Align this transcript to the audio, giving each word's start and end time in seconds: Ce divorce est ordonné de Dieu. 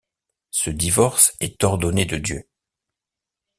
Ce 0.49 0.71
divorce 0.71 1.35
est 1.41 1.63
ordonné 1.63 2.05
de 2.05 2.17
Dieu. 2.17 2.49